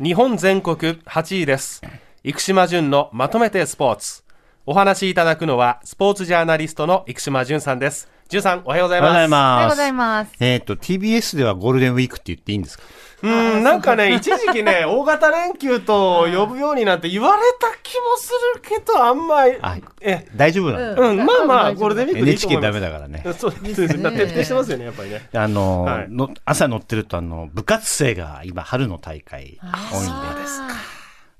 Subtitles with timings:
[0.00, 1.82] 日本全国8位です。
[2.22, 4.22] 生島淳のまとめてスポーツ。
[4.64, 8.08] お話しいただくのはスポーツジャーナリストの生島淳さんです。
[8.28, 9.40] 淳さんおはようございおはようございます。
[9.40, 10.32] おはようございます。
[10.40, 12.84] えっ、と、TBS ではゴールデンウィークって言っていいんですか？
[13.20, 20.94] うんなんかね一時期ね 大型連休と呼ぶようになって言われた気もするけどあんまりあえ大丈夫なん。
[20.94, 22.62] だ、うんまあまあゴールデンウィークでいいと思 NHK います。
[22.62, 23.24] ダメだからね。
[23.36, 24.10] そうですね。
[24.12, 25.28] 徹底してますよねやっぱりね。
[25.34, 26.06] あの、はい。
[26.10, 29.58] の朝乗ってると、あの、部活生が今、春の大会
[29.90, 30.10] 多いんで、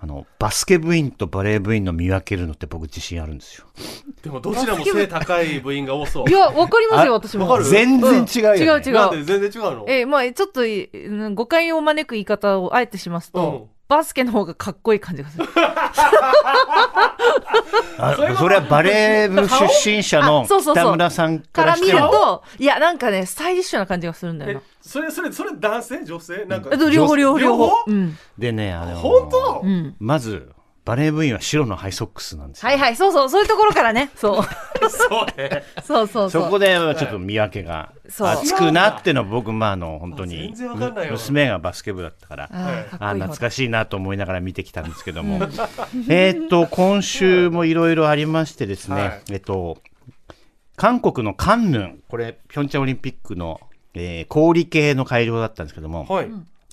[0.01, 3.67] あの、バスケ部員とバレー部員の見分けるのって僕自信あるんですよ。
[4.23, 6.31] でもどちらも背高い部員が多そう。
[6.31, 7.49] いや、わかりますよ、私も。
[7.49, 7.69] わかる？
[7.69, 8.59] 全然違うよ、ね。
[8.61, 8.95] 違う違う。
[8.95, 9.25] なんで？
[9.25, 9.85] 全然違うの？
[9.89, 13.69] えーまあ、ちょっとい、うん誤解を招く言い方をあえてしますと、うん。
[13.89, 15.47] バスケの方がかっこいい感じがする。
[18.01, 20.85] あそれはバレー部出身者のあそうそうそう。
[20.85, 24.61] 北村さんかからら見ると、いや、なんかね、スタイリッシュな感じがするんだよえな。
[24.89, 26.05] それそれそれ男性？
[26.05, 26.45] 女性？
[26.47, 26.71] なんか。
[26.73, 27.73] えっと、両方、両方、両方。
[27.87, 28.17] うん。
[28.39, 29.61] でね、あの、本当？
[29.63, 29.95] うん。
[30.01, 30.51] まず、
[30.87, 32.71] バレー部員は白のハイソックスなんですよ。
[32.71, 34.11] はいはい、そうそう、そういうところからね。
[34.17, 34.43] そう。
[34.89, 35.63] そうね。
[35.85, 36.43] そうそうそう。
[36.45, 42.49] そこでちょっと見分けが熱くなっての僕まああの本当に全然わかんないよ娘がバスケ部だったから
[42.99, 45.41] あ懐かしいなと思いながら見てきたんですけども。
[46.09, 49.23] えーっと今週もいろいろありましてですね、はい。
[49.33, 49.77] えっと
[50.77, 52.03] 韓国のカンヌン。
[52.09, 53.61] これピョンチャンオリンピックの、
[53.95, 56.29] えー氷系の会場だったんですけども、はい。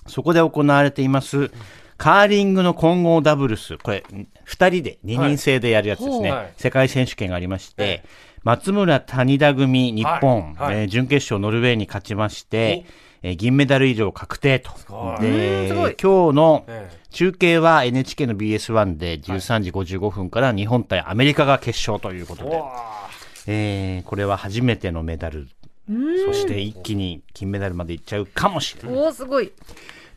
[0.07, 1.49] そこで行われています
[1.97, 4.03] カーリングの混合ダブルス、これ、
[4.47, 6.53] 2人で、2人制でやるやつですね、はい。
[6.57, 8.03] 世界選手権がありまして、え
[8.43, 10.73] 松村、谷田組、日本、はい。
[10.73, 10.81] はい。
[10.81, 12.85] えー準決勝、ノルウェーに勝ちまして、
[13.23, 14.71] えー銀メダル以上確定と。
[15.19, 17.05] で、今日のええ。
[17.09, 22.73] 中継は NHK の BS1 で13時55分から日本対アメリカが決勝ということで、わ
[23.47, 25.47] えーこれは初めてのメダル、
[25.87, 28.99] そして一気に金メダルまでいっちゃうかもしれない。
[28.99, 29.51] おー、すごい。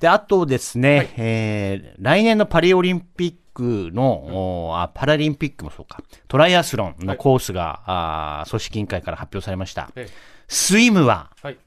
[0.01, 9.91] で、あとですね、えー来年のパリオリンピックの、おあパラリンピックもそうか、トライアスロンのコースが、あー組織委員会から発表されました。
[9.97, 10.09] え
[10.47, 11.59] スイムは、はい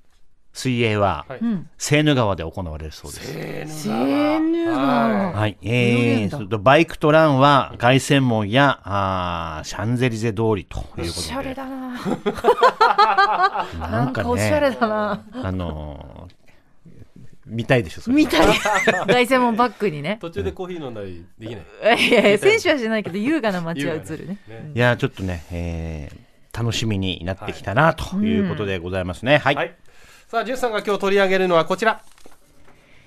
[0.54, 1.70] 水泳は、はいうん。
[1.78, 3.84] セーヌ川で行われるそうです。
[3.84, 5.32] セーヌ川。
[5.32, 5.58] はい。
[5.62, 11.56] 泳えー、バイクとランは、凱旋門や、あーシャンゼリゼ通りということおしゃれで。
[11.56, 11.92] だな。
[13.80, 15.24] な なんんかかおしゃれね、だな。
[15.34, 16.42] あのー
[17.48, 18.48] 見たいでしょ、それみたい。
[19.08, 20.20] 凱旋門バックにね。
[20.22, 21.62] 途中でコーヒー飲んだりできな
[21.98, 22.08] い？
[22.08, 24.38] いやいや、選手はしないけど、優雅な街は映るね。
[24.48, 29.38] ねいや、ちょっとね、えー楽しみになってきたな、ということでございますね。
[29.38, 29.56] はい。
[29.56, 29.74] はい
[30.32, 32.02] さあジュンさんが今日取り上げるのはこちら。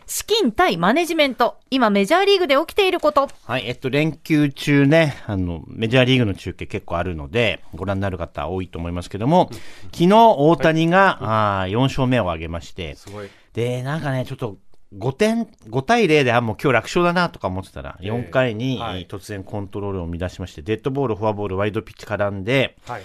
[0.05, 1.57] 資金対マネジメント。
[1.71, 3.31] 今メジャーリーグで起きていること。
[3.45, 9.49] はい、えっと、連休中ね、あの、メジャーリーグの中継結構あるので、ご覧になる方多いと思いますけども、
[9.85, 13.31] 昨日大谷が、あー4勝目を挙げまして、すごい。
[13.55, 14.59] で、なんかね、ちょっと、
[14.95, 18.11] 5点、5対0で、あ、もう今日楽勝だなとか思ってたら、ええ。
[18.11, 19.07] 4回に、はい。
[19.07, 23.03] 突然コントロールを乱しまして、デッドボール、フォアボール、ワイドピッチ絡んで、はい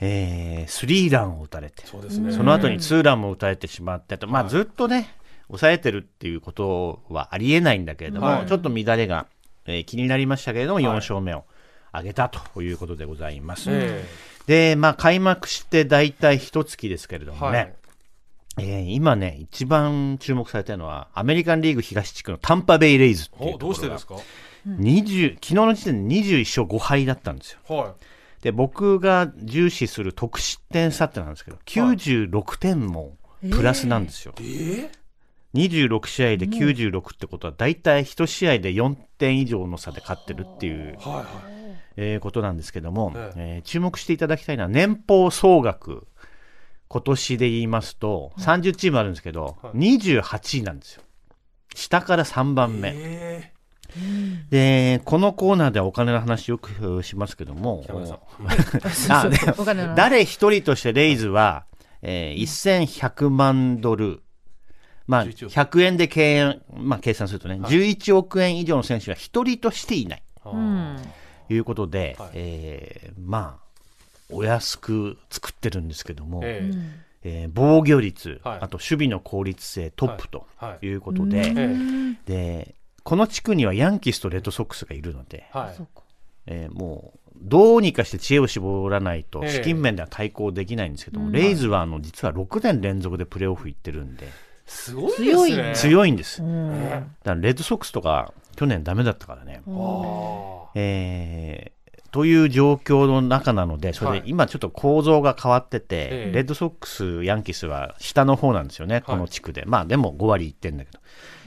[0.00, 2.32] えー、スリーランを打たれて、そうですね。
[2.32, 5.14] その後にツーランも打たれてしまって、あとまあはいずっとね、
[5.48, 8.46] 抑えてるっていうことはありえないんだけれども、はい。
[8.46, 9.26] ちょっと乱れが、
[9.66, 10.84] えー気になりましたけれども、はい。
[10.84, 11.44] 4勝目を
[11.90, 13.70] 挙げたということでございます。
[13.70, 14.04] え
[14.46, 17.74] で、まあ開幕して大体一月ですけれどもね、
[18.58, 18.70] えはい。
[18.70, 24.14] えー今ね、一番注目されてるのは、アメリカンリーグ東地区のタンパベイレイズっていおうところがどうしてですか
[24.68, 27.58] ？20昨日の時点で21勝5敗だったんですよ。
[27.74, 27.94] は
[28.42, 33.16] で、僕が重視する得失点差ってなんですけど、96点も
[33.50, 34.34] プラスなんですよ。
[34.40, 34.90] いえ
[35.54, 41.24] 26試合で96ってことは、大体1試合で4点以上の差で勝ってるっていう、えはいはい。
[41.96, 46.06] えーことなんですけども、ええー注目していただきたいのは、年俸総額、
[46.88, 49.98] 今年で言いますと、30チームあるんですけど、はい。
[49.98, 51.02] 28位なんですよ。
[51.74, 52.92] 下から3番目。
[52.94, 53.52] え
[54.50, 57.84] で、このコーナーではお金の話よくしますけども。
[59.96, 61.64] 誰一人としてレイズは、
[62.02, 64.20] えー1100万ドル、
[65.06, 65.54] まあ、11億。
[65.54, 70.22] 100円で計,、まあ、計算するとね、11億円以上の選手は一人としていない。
[70.44, 70.50] ー。
[70.50, 70.96] うん。
[71.48, 72.30] ということで、はい。
[72.34, 73.68] えーまあ、
[74.30, 76.70] お安く作ってるんですけども、え
[77.24, 77.46] え。
[77.46, 78.58] ー防御率、はい。
[78.60, 80.86] あと守備の効率性トップとはい。
[80.86, 80.94] い。
[80.94, 81.76] うことで、ええ。
[82.26, 82.74] で
[83.08, 85.82] この地区にはヤンキースとレッドソックスがいるので、はい。
[86.46, 94.28] えーもうどうにかして知恵を絞らないとええ資金面では対抗できないんですけども、うんレイズはあの実は6年連続でプレーオフ行ってるんで、
[94.66, 96.42] すごいですね強いね強いんです。
[96.42, 96.80] うだん。
[96.80, 99.62] からレッドソックスとか去年ダメだったからね。
[99.66, 101.77] あえー
[102.10, 109.64] という状況の中なので、それはいで今ちょっと構造が変わってて、ええレッドソックス、ヤンキースは下の方なんですよね、この地区で。
[109.66, 110.98] まあでも5割いってんだけど。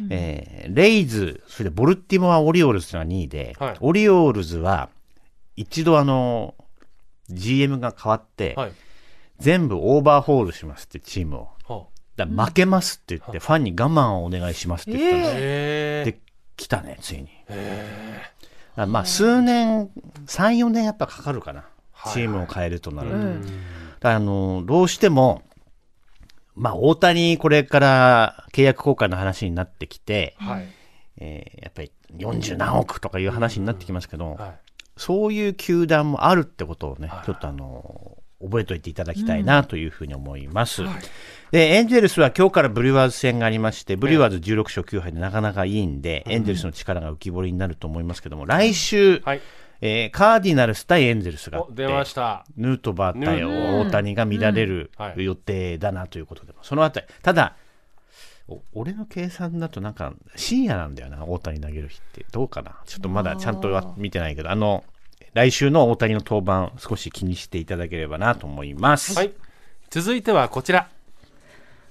[0.09, 4.89] えーレイズ、それでボルティモア・オリオールズというのは2位で、はいオリオールズは
[5.55, 6.55] 一度あの、
[7.29, 8.71] GM が変わって、はい。
[9.39, 11.49] 全部オーバーホールしますってチームを。
[11.67, 11.85] は
[12.15, 16.03] だ負けますって言って、ファンに我慢をお願いしますって言ったんですえ。
[16.05, 16.19] で、
[16.55, 17.29] 来たね、ついに。
[17.49, 18.40] へあ
[18.85, 19.89] まあ、数年、
[20.27, 21.59] 3、4年やっぱかかるかな。
[21.91, 23.15] はいチームを変えるとなると。
[23.15, 23.45] うん
[24.01, 25.43] らあの、どうしても、
[26.55, 30.67] まあ、大谷これから契約交換の話になってきて、ーはい。
[31.17, 34.59] えーやっぱり40何億とかいう話になってきますけど、はい。
[34.97, 40.83] そういう球団もあるってことをね、はいちょっとあの、覚えておいていただきたいなというふうに思います。
[40.83, 41.01] はい。
[41.51, 49.41] で、エンゼルスは今日からブリュワーズ戦がありまして、ブリュワーズ16勝9敗でなかなかいいんで、エンゼルスの力が浮き彫りになると思いますけども、来週、はい。
[49.83, 52.45] えーカーディナルス対エンゼルスが出ました。
[52.55, 57.55] ヌートバー対大谷が見られる予定だなということで、そのあたり、ただ、
[58.47, 62.25] お俺の計算だとなんか深夜なんだよな、大谷投げる日って。
[62.31, 62.75] どうかな？
[62.85, 64.83] ちょっとまだちゃんとは見てないけど、あの、
[65.33, 69.13] 来週の大谷の登板、少し気にしていただければなと思います。
[69.15, 69.31] はい。
[69.89, 70.89] 続いてはこちら。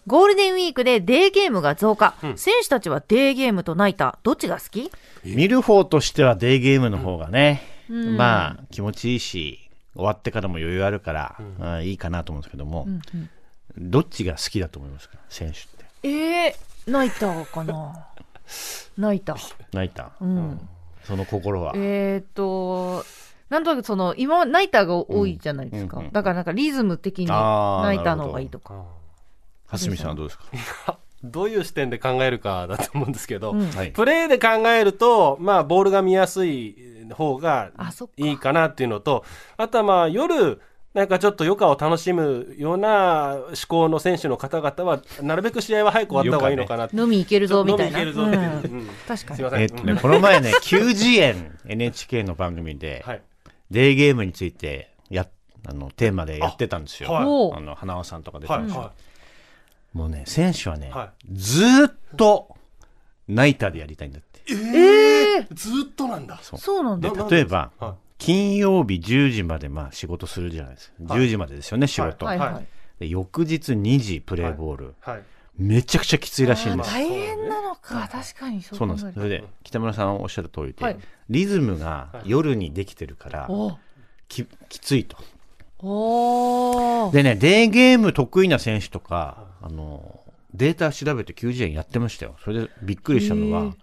[0.07, 2.15] ゴールデンウィークでデーゲームが増加。
[2.23, 4.91] うん選手たちはデーゲームとナイター、どっちが好き？
[5.25, 12.87] 見る方としてはデーゲームの方がね、うんまあ気持ちいいし、終わってからも余裕あるから、あいいかなと思うんですけども、
[13.79, 15.63] どっちが好きだと思いますか、選手っ
[16.03, 16.09] て。
[16.09, 18.07] えー、ナイターかな？
[18.99, 19.55] ナイター。
[19.73, 20.69] ナイター、うん。
[21.05, 21.73] その心は。
[21.77, 23.05] えーっと、
[23.51, 25.99] なんとなくその、今、ナイターが多いじゃないですか。
[25.99, 28.85] うんうんだからなんかリズム的にあーナイターの方がいいとか。
[29.67, 30.39] 蓮見さんはどうです
[30.87, 30.99] か？
[31.23, 33.91] どういう視点で考えるかだと思うんですけど、うんはい。
[33.93, 36.75] プレーで考えると、まあ、ボールが見やすい
[37.15, 39.25] 方があそっかいいかなっていうのと、
[39.59, 40.61] あとはまあ、夜、
[40.95, 46.97] なんかちょっと余暇を楽しむような思考の選手の方々は、なるべく試合は早く終わった方がいいのかなって。
[46.97, 48.01] 飲み行けるぞみたいな。
[48.01, 49.51] 飲み行けるぞってうんいううん確かにすいま。
[49.51, 49.61] せん。
[49.61, 53.23] えっとね、うんこの前ね、9次元 NHK の番組で、はい。
[53.71, 55.27] デーゲームについてや、
[55.67, 57.13] あの、テーマでやってたんですよ。
[57.13, 58.63] はいあの、花輪さんとか出てはい。
[58.63, 58.93] ましたは
[59.93, 62.57] もうね、選手はね、はずーっと、
[63.29, 64.53] ナイターでやりたいんだって。
[64.53, 64.57] い。
[64.57, 66.37] ええずーっとなんだ。
[66.37, 71.15] でそうなんだ。、例えば、は金曜日10時までまあ仕事するじゃないですか。
[71.15, 72.27] はい10時までですよね、仕事。
[72.27, 72.53] はいはい。
[72.55, 72.67] はい
[73.01, 74.87] で翌日2時プレーボール。
[75.07, 75.11] い。
[75.11, 75.23] はい。
[75.57, 76.91] めちゃくちゃきついらしいんです。
[76.93, 77.40] 大変な
[77.71, 79.13] のか、確かにそうそうなんです。
[79.13, 83.79] それで、北村さんおっしゃる通りで、はいリズムが夜にできてるから、と。
[84.29, 85.17] ききついと。
[87.13, 90.21] でね、デーゲーム得意な選手とか、あの、
[90.53, 92.35] データ調べて90円やってましたよ。
[92.43, 93.75] それでびっくりしたのは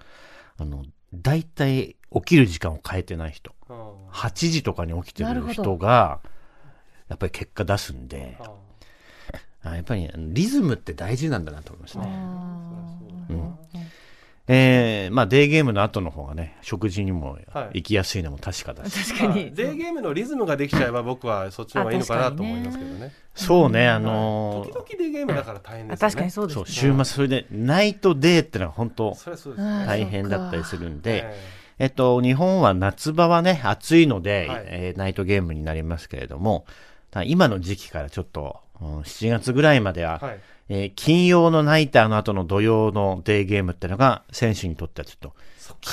[0.58, 3.56] あの、大体起きる時間を変えてない人。
[3.70, 6.20] あ8時とかに起きてる人が、
[7.08, 8.38] やっぱり結果出すんで
[9.64, 12.06] やっぱりリズムって大事なんだなと思いますね。
[13.30, 13.57] うん
[14.50, 18.98] えー、まあデーゲームの後の方がね、食事にもはい行きやすいのも確かだし。
[18.98, 19.54] ー確かに。
[19.54, 23.12] デーゲームのリズムができちゃえば僕はそっちの方がいいのかなと思いますけどね。
[23.36, 26.12] そうね、あのー時々デーゲームだから大変であすよね。
[26.12, 26.72] 確かにそうですそう、ね。
[26.72, 29.16] 週末、それでナイトデーってのは本当
[29.58, 31.40] 大変だったりするんで、え
[31.80, 36.66] えっと、日本は夏場はね、暑いので、はいえーナイトゲームになりますけれども、
[37.26, 40.40] 今の時期からちょっと、うん7月ぐらいまでは、ーはい。
[40.70, 45.34] えー金曜のナイターの後の土曜のデーゲームってのが、選手にとってはちょっと、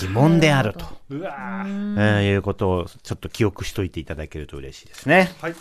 [0.02, 5.32] 鬼門であると、うわーえーいうことをちょっと記憶しといていただけると嬉しいですね。
[5.40, 5.54] はい。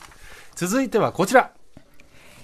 [0.55, 1.51] 続いてはこちら。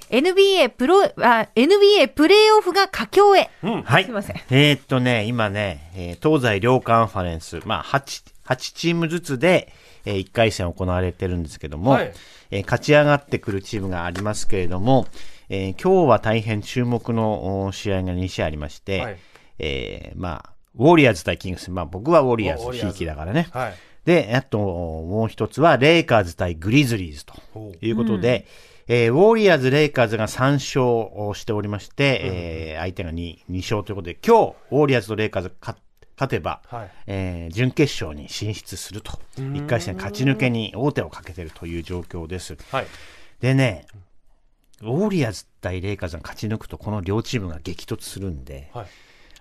[0.09, 3.49] NBA プロ、あ、NBA プレーオフが佳境へ。
[3.63, 3.81] うん。
[3.83, 4.05] はい。
[4.05, 9.71] すいませんえーっとね、今ね、えー東西両カンファレンス、まあ、8、8チームずつで、
[10.05, 12.13] え1回戦行われてるんですけども、はい
[12.51, 15.05] えー勝ち上がってくるチームがありますけれども、
[15.49, 19.17] えー今日は大変注目のお試合が2試合ありまして、はい
[19.57, 23.47] えーまあ、ウォリアーズ対キングス、まあ僕はウォリアーズ、ウォリアーズひいきだからね。
[23.51, 23.73] はい。
[24.05, 28.45] で、あともう一つはレイカーズ対グリズリーズとほいうことで、
[28.87, 35.77] えーウォリアーズ、レイカーズが3勝をしておりまして、えー相手が 2, 2勝ということで、今日、ウォリアーズとレイカーズ勝
[36.15, 39.19] 勝てば、はいえー準決勝に進出すると。
[39.37, 42.55] 1回戦勝ち抜けに王手をかけているという状況です。
[42.71, 42.87] はい。
[43.41, 43.85] でね、
[44.81, 48.87] ウォリアーズ対レイカーズが勝ち抜くと、この両チームが激突するんで、はい。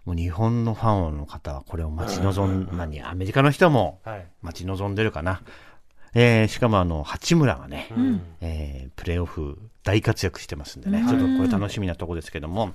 [0.05, 4.27] もう日本のファンの方はこれを待ち望ん、まあ、アメリカの人もはい。
[4.43, 5.43] 待ち望んでるかな。
[6.15, 8.23] えーしかもあの、八村がね、うん。
[8.41, 12.73] えープレーオフ大活躍してますんでね、ちょっとこれ楽しみなとこですけども、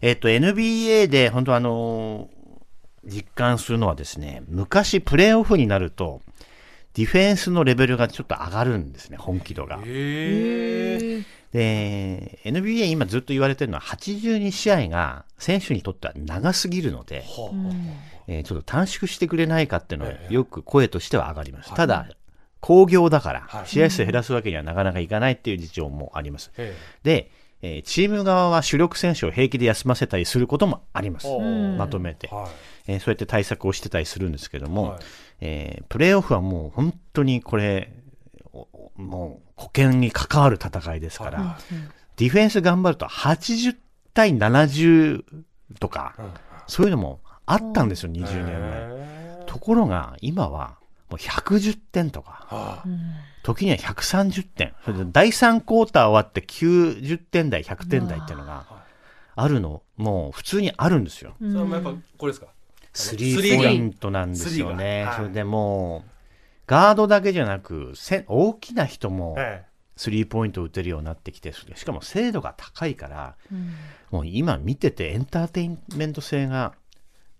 [0.00, 2.40] えっ、と、NBA で本当あのー
[3.04, 6.20] 実感するのはですね、昔プレーオフになると、
[6.94, 9.76] ディフェンスのレベルがちょっと上がるんですね、本気度が。
[9.76, 11.24] へえ。
[11.52, 17.74] で、NBA 今ずっと言われてるのは82試合が選手にとっては長すぎるので、は
[18.28, 20.34] えーちょっと短縮してくれないかっていうのはええ。
[20.34, 21.74] よく声としては上がります。
[21.74, 22.06] ただ、
[22.60, 23.66] 興行だからはい。
[23.66, 26.52] 試合数減らすわけにはなかなかいかないっていう事情もあります。
[26.56, 27.30] へで、
[27.62, 31.26] えーチーム側は主力選手を平気で休ませたりすることもあります。
[31.76, 32.48] まとめて、は
[32.86, 35.00] えーそうやって対策をしてたりするんですけども、はい。
[35.40, 37.92] えープレーオフはもう本当にこれ、
[38.96, 41.58] もう保険に関わる戦いですから、は
[42.16, 43.76] ディフェンス頑張ると80
[44.12, 45.24] 対70
[45.78, 46.14] とか、
[46.66, 48.70] そういうのもあったんですよ、20年前。
[49.42, 50.78] へところが、今は
[51.08, 52.84] もう110点とか、
[53.42, 54.74] 時には130点。
[54.84, 58.66] それで第3クォーター終わって90点台、100点台っていうのが
[59.34, 61.34] あるの、もう普通にあるんですよ。
[61.40, 61.50] い。
[61.50, 62.48] それもやっぱこれですか？
[62.92, 65.08] スリーポイントなんですよね。
[65.16, 66.10] それでもう、
[66.70, 69.64] ガードだけじゃなく、せ大きな人もえ
[69.96, 73.36] スリーポイントを打てるようになってきて、しかも精度が高いから、
[74.12, 76.74] もう今見ててエンターテインメント性が、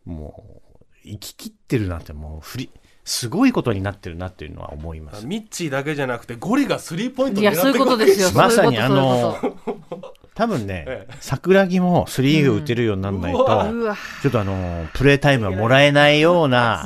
[0.04, 2.70] もう、生き切ってるなって、もう振り、
[3.04, 5.24] すごいことになってるなっていうのは思います。
[5.26, 8.30] ミッチーだけじゃなくてゴリがスリーポイントいや、そういうことですよ。
[8.34, 13.94] まさにあのこ、多分ねええ、 桜木もスリーが打てるようにならないと、うん。
[14.20, 16.84] ちょっとあの、プレータイムがもらえないような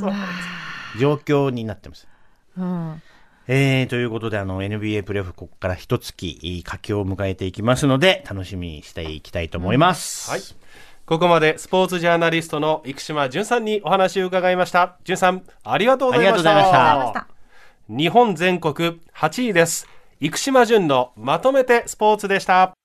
[0.99, 2.07] 状況になってます。
[2.57, 3.01] うん。
[3.47, 10.31] えー、ということで、あの、NBA プレーオフ、ここから一月、佳境を迎えていきますので、楽しみにしていきたいと思います。
[10.31, 10.41] はい。
[11.05, 14.97] ここまでスポーツジャーナリストの生島淳さんにお話を伺いました。
[15.03, 15.43] 淳さん。
[15.63, 17.27] ありがとうございましたありがとうございました
[17.87, 19.87] 日本全国8位です。
[20.19, 22.75] 生島淳のまとめてスポーツでした。